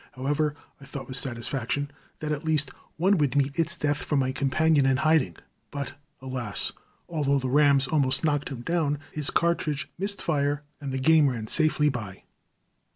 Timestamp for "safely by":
11.45-12.23